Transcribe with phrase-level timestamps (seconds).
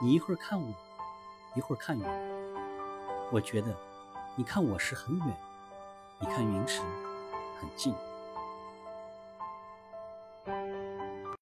[0.00, 0.68] 你一会儿看我
[1.54, 2.04] 一会儿看云。
[3.30, 3.74] 我觉得
[4.36, 5.36] 你看我时很远
[6.20, 6.80] 你看云时
[7.60, 7.92] 很近。